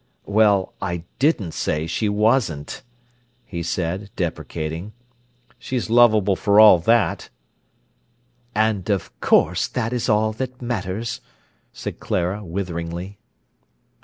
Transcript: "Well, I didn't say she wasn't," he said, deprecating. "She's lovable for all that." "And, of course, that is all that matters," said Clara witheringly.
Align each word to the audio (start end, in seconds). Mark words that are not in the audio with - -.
"Well, 0.25 0.73
I 0.81 1.03
didn't 1.19 1.51
say 1.51 1.85
she 1.85 2.09
wasn't," 2.09 2.81
he 3.45 3.61
said, 3.61 4.09
deprecating. 4.15 4.93
"She's 5.59 5.91
lovable 5.91 6.35
for 6.35 6.59
all 6.59 6.79
that." 6.79 7.29
"And, 8.55 8.89
of 8.89 9.11
course, 9.19 9.67
that 9.67 9.93
is 9.93 10.09
all 10.09 10.33
that 10.33 10.59
matters," 10.59 11.21
said 11.71 11.99
Clara 11.99 12.43
witheringly. 12.43 13.19